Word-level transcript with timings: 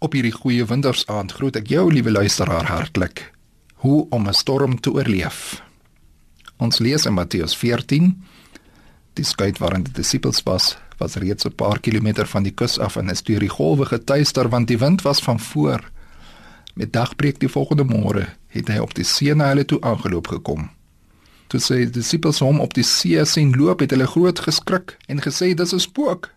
Op 0.00 0.14
hierdie 0.16 0.32
goeie 0.32 0.64
wintersaand 0.64 1.34
groet 1.36 1.58
ek 1.60 1.66
jou 1.68 1.82
liewe 1.92 2.08
luisteraar 2.14 2.64
hartlik. 2.70 3.20
Hoe 3.84 4.06
om 4.08 4.28
'n 4.28 4.32
storm 4.32 4.80
te 4.80 4.92
oorleef. 4.92 5.60
Ons 6.56 6.78
lees 6.78 7.04
in 7.04 7.12
Matteus 7.12 7.56
14. 7.56 8.24
Die 9.12 9.24
skuit 9.24 9.58
waarin 9.58 9.82
die 9.82 9.92
disippels 9.92 10.42
was, 10.42 10.78
was 10.96 11.14
reeds 11.14 11.44
'n 11.44 11.52
paar 11.54 11.80
kilometer 11.80 12.26
van 12.26 12.42
die 12.42 12.52
kus 12.52 12.78
af 12.78 12.96
en 12.96 13.10
is 13.10 13.22
deur 13.22 13.40
die 13.40 13.48
golwe 13.48 13.84
getuister 13.84 14.48
want 14.48 14.68
die 14.68 14.78
wind 14.78 15.02
was 15.02 15.20
van 15.20 15.40
voor. 15.40 15.90
Met 16.74 16.92
dagbreek 16.92 17.38
die 17.38 17.48
volgende 17.48 17.84
môre 17.84 18.26
het 18.48 18.68
hy 18.68 18.78
op 18.78 18.94
die 18.94 19.04
see 19.04 19.34
na 19.34 19.48
hulle 19.48 19.64
toe 19.64 19.80
aangeloop 19.80 20.26
gekom. 20.26 20.70
Toe 21.46 21.60
sê 21.60 21.74
die 21.74 21.90
disippels 21.90 22.38
hom 22.38 22.60
op 22.60 22.74
die 22.74 22.84
see 22.84 23.24
sien 23.24 23.56
loop, 23.56 23.80
het 23.80 23.90
hulle 23.90 24.06
groot 24.06 24.38
geskrik 24.38 24.96
en 25.06 25.20
gesê 25.20 25.54
dis 25.54 25.74
'n 25.74 25.78
spook. 25.78 26.30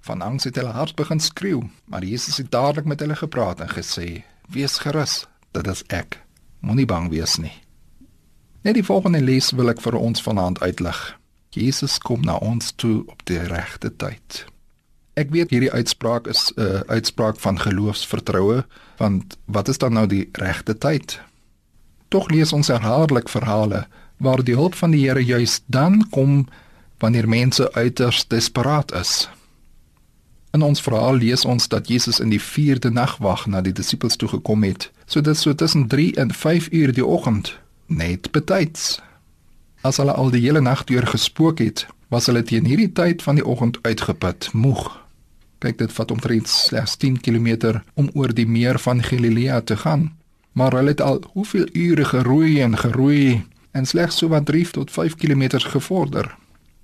Van 0.00 0.22
angs 0.22 0.44
het 0.44 0.56
hulle 0.56 0.72
hart 0.72 0.94
begin 0.96 1.20
skreeu, 1.20 1.62
maar 1.84 2.04
Jesus 2.04 2.36
het 2.36 2.50
dadelik 2.50 2.84
met 2.84 3.00
hulle 3.00 3.16
gepraat 3.16 3.60
en 3.60 3.68
gesê: 3.68 4.22
"Wees 4.48 4.78
gerus, 4.78 5.26
dit 5.52 5.66
is 5.66 5.82
ek. 5.88 6.22
Moenie 6.60 6.86
bang 6.86 7.10
wees 7.10 7.36
nie." 7.36 7.52
Net 8.62 8.74
die 8.74 8.84
volgende 8.84 9.20
les 9.20 9.50
wil 9.50 9.68
ek 9.68 9.80
vir 9.80 9.94
ons 9.96 10.22
vanaand 10.22 10.60
uitlig. 10.60 11.18
Jesus 11.50 11.98
kom 11.98 12.20
na 12.20 12.36
ons 12.36 12.72
toe 12.72 13.04
op 13.06 13.24
die 13.24 13.38
regte 13.38 13.96
tyd. 13.96 14.44
Ek 15.14 15.30
weet 15.30 15.50
hierdie 15.50 15.72
uitspraak 15.72 16.26
is 16.26 16.52
'n 16.56 16.60
uh, 16.60 16.80
uitspraak 16.86 17.40
van 17.40 17.58
geloofsvertroue, 17.58 18.64
want 18.96 19.36
wat 19.44 19.68
is 19.68 19.78
dan 19.78 19.92
nou 19.92 20.06
die 20.06 20.28
regte 20.32 20.78
tyd? 20.78 21.20
Tog 22.08 22.30
lees 22.30 22.52
ons 22.52 22.68
herhaaldelik 22.68 23.28
verhale 23.28 23.86
waar 24.16 24.44
die 24.44 24.54
hulp 24.54 24.74
van 24.74 24.90
die 24.90 25.08
Here 25.08 25.24
juis 25.24 25.62
dan 25.66 26.08
kom 26.10 26.46
wanneer 26.98 27.28
mense 27.28 27.72
uiters 27.72 28.26
desperaat 28.28 28.92
is. 28.92 29.28
In 30.50 30.62
ons 30.66 30.80
verhaal 30.82 31.14
lees 31.14 31.44
ons 31.44 31.68
dat 31.70 31.88
Jesus 31.88 32.18
in 32.18 32.32
die 32.32 32.40
4de 32.42 32.90
nagwag 32.90 33.46
na 33.46 33.60
die 33.62 33.72
disippels 33.72 34.16
toe 34.18 34.28
gekom 34.28 34.64
het, 34.66 34.88
sodat 35.06 35.38
so 35.38 35.54
tussen 35.54 35.86
3 35.86 36.14
en 36.18 36.34
5 36.34 36.68
uur 36.74 36.92
die 36.94 37.06
oggend 37.06 37.54
net 37.86 38.30
betyds. 38.34 38.98
As 39.86 39.96
hulle 40.02 40.12
al 40.12 40.30
die 40.34 40.42
hele 40.42 40.60
nag 40.60 40.82
deur 40.84 41.06
gespook 41.06 41.62
het, 41.62 41.86
was 42.10 42.26
hulle 42.26 42.42
teen 42.42 42.66
hierdie 42.66 42.90
tyd 42.92 43.22
van 43.22 43.38
die 43.38 43.46
oggend 43.46 43.78
uitgeput, 43.86 44.50
moeg. 44.52 44.88
Kyk, 45.62 45.78
dit 45.78 45.92
vat 45.92 46.10
omtrent 46.10 46.48
slegs 46.50 46.96
10 46.98 47.20
km 47.22 47.78
om 47.94 48.10
oor 48.18 48.34
die 48.34 48.46
meer 48.46 48.78
van 48.82 49.02
Galilea 49.06 49.60
te 49.60 49.76
gaan, 49.76 50.10
maar 50.52 50.74
hulle 50.74 50.96
het 50.96 51.00
al 51.00 51.22
hoeveel 51.32 51.68
ure 51.72 52.04
geroei 52.04 52.58
en 52.60 52.74
geroei 52.78 53.44
en 53.70 53.86
slegs 53.86 54.18
so 54.18 54.28
wat 54.34 54.50
3 54.50 54.66
tot 54.74 54.90
5 54.90 55.14
km 55.14 55.62
gevorder. 55.70 56.34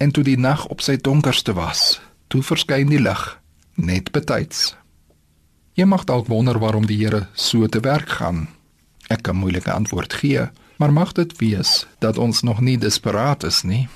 En 0.00 0.10
toe 0.10 0.24
die 0.24 0.38
nag 0.38 0.64
op 0.72 0.80
sy 0.80 0.96
donkerste 0.96 1.52
was, 1.52 2.00
toe 2.32 2.40
verskyn 2.42 2.88
die 2.88 3.02
lig 3.02 3.39
net 3.80 4.12
betyds. 4.12 4.74
Jy 5.78 5.86
mag 5.88 6.04
dalk 6.04 6.26
wonder 6.28 6.58
waarom 6.58 6.86
die 6.86 6.98
Here 7.00 7.26
so 7.32 7.66
te 7.66 7.80
werk 7.80 8.08
gaan. 8.20 8.48
Ek 9.08 9.22
kan 9.26 9.36
moeilike 9.36 9.72
antwoord 9.72 10.12
gee, 10.20 10.48
maar 10.76 10.92
mag 10.92 11.12
dit 11.12 11.32
wees 11.38 11.86
dat 11.98 12.18
ons 12.18 12.42
nog 12.42 12.60
nie 12.60 12.78
desperaat 12.78 13.44
is 13.44 13.62
nie. 13.62 13.88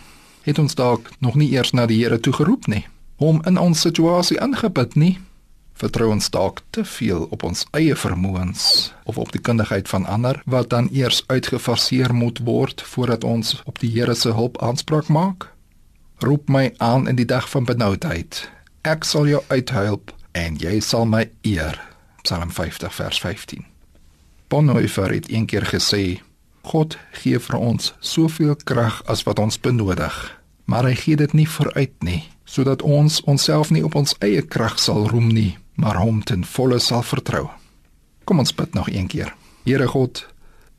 Het 0.42 0.58
ons 0.58 0.74
dalk 0.74 1.10
nog 1.18 1.34
nie 1.34 1.50
eers 1.52 1.72
na 1.72 1.86
die 1.86 2.00
Here 2.02 2.20
toe 2.20 2.32
geroep 2.32 2.66
nie, 2.66 2.86
hom 3.16 3.42
in 3.44 3.58
ons 3.58 3.80
situasie 3.80 4.40
ingebid 4.40 4.94
nie. 4.94 5.18
Vertrou 5.74 6.10
ons 6.14 6.30
dalk 6.30 6.62
te 6.70 6.84
veel 6.86 7.26
op 7.34 7.42
ons 7.42 7.66
eie 7.74 7.96
vermoëns 7.98 8.92
of 9.04 9.18
op 9.18 9.32
die 9.34 9.42
kundigheid 9.42 9.88
van 9.90 10.06
ander 10.06 10.42
wat 10.46 10.70
dan 10.70 10.88
eers 10.92 11.24
uitgefaseer 11.26 12.14
moet 12.14 12.38
word 12.46 12.82
voordat 12.94 13.24
ons 13.24 13.58
op 13.64 13.80
die 13.82 13.90
Here 13.90 14.14
se 14.14 14.32
hulp 14.32 14.60
aanspraak 14.62 15.08
maak? 15.08 15.50
Roep 16.22 16.48
my 16.48 16.72
aan 16.78 17.08
in 17.08 17.16
die 17.18 17.28
dag 17.28 17.50
van 17.50 17.64
benoudheid 17.64 18.44
Ek 18.84 19.06
sal 19.08 19.24
jou 19.24 19.38
uithelp 19.48 20.10
en 20.36 20.58
jy 20.60 20.74
sal 20.84 21.06
my 21.08 21.22
eer. 21.48 21.78
Psalm 22.20 22.50
50 22.52 22.92
vers 22.92 23.20
15. 23.22 23.64
Bonhoeffer 24.52 25.08
het 25.08 25.30
eendag 25.32 25.70
gesê: 25.72 26.20
God 26.68 26.98
gee 27.16 27.40
vir 27.40 27.56
ons 27.56 27.94
soveel 28.04 28.52
krag 28.68 29.00
as 29.08 29.24
wat 29.24 29.40
ons 29.40 29.56
benodig, 29.56 30.12
maar 30.68 30.84
hy 30.84 30.92
gee 31.00 31.16
dit 31.16 31.32
nie 31.32 31.48
vooruit 31.48 31.96
nie, 32.04 32.20
sodat 32.44 32.84
ons 32.84 33.22
onsself 33.24 33.72
nie 33.72 33.80
op 33.88 33.96
ons 33.96 34.12
eie 34.20 34.44
krag 34.44 34.76
sal 34.76 35.08
roem 35.08 35.32
nie, 35.32 35.56
maar 35.80 35.96
hom 36.04 36.20
ten 36.20 36.44
volle 36.44 36.76
sal 36.76 37.00
vertrou. 37.08 37.48
Kom 38.28 38.44
ons 38.44 38.52
bid 38.52 38.76
nog 38.76 38.92
een 38.92 39.08
keer. 39.08 39.32
Here 39.64 39.88
God, 39.88 40.26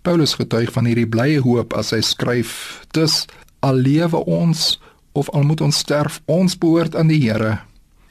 Paulus 0.05 0.38
getuig 0.38 0.69
van 0.77 0.85
hierdie 0.85 1.09
blye 1.09 1.41
hoop 1.41 1.73
as 1.73 1.89
hy 1.89 2.05
skryf: 2.05 2.85
"Dis 2.94 3.25
al 3.65 3.81
lewe 3.81 4.21
ons 4.29 4.75
of 5.17 5.29
al 5.33 5.41
moet 5.41 5.61
ons 5.61 5.77
sterf, 5.77 6.21
ons 6.29 6.53
behoort 6.53 6.94
aan 6.94 7.09
die 7.09 7.25
Here." 7.25 7.65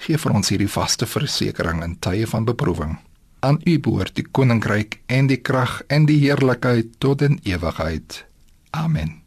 Gee 0.05 0.21
vir 0.21 0.37
ons 0.37 0.53
hierdie 0.53 0.71
vaste 0.71 1.09
versekering 1.09 1.83
in 1.87 1.99
tye 2.05 2.29
van 2.29 2.45
beproewing. 2.45 2.99
Aan 3.45 3.61
U 3.65 3.79
behoort 3.81 4.15
die 4.17 4.25
koninkryk 4.25 5.01
en 5.07 5.29
die 5.29 5.41
krag 5.41 5.81
en 5.89 6.07
die 6.09 6.21
heerlikheid 6.23 6.97
tot 7.01 7.25
in 7.25 7.41
ewigheid. 7.45 8.25
Amen. 8.71 9.24